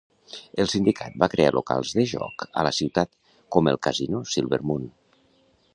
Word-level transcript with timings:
El 0.61 0.69
sindicat 0.71 1.19
va 1.23 1.27
crear 1.33 1.51
locals 1.57 1.91
de 1.99 2.07
joc 2.13 2.47
a 2.61 2.65
la 2.69 2.73
ciutat, 2.79 3.13
com 3.57 3.69
el 3.73 3.81
casino 3.89 4.25
Silver 4.37 4.63
Moon. 4.71 4.89